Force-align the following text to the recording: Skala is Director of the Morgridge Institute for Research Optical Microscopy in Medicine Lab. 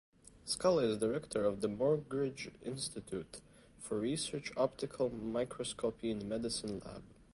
Skala 0.47 0.81
is 0.85 0.97
Director 0.97 1.45
of 1.45 1.61
the 1.61 1.67
Morgridge 1.69 2.51
Institute 2.65 3.39
for 3.77 3.99
Research 3.99 4.51
Optical 4.57 5.11
Microscopy 5.11 6.09
in 6.09 6.27
Medicine 6.27 6.79
Lab. 6.83 7.03